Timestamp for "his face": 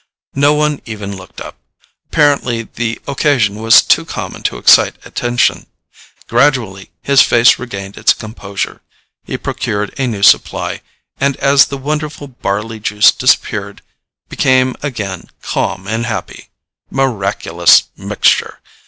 7.03-7.59